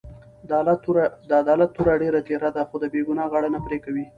[0.47, 0.49] د
[1.41, 4.05] عدالت توره ډېره تېره ده؛ خو د بې ګناه غاړه نه پرې کوي.